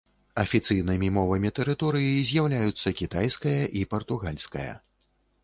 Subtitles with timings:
[0.43, 4.69] Афіцыйнымі мовамі тэрыторыі з'яўляюцца кітайская і партугальская.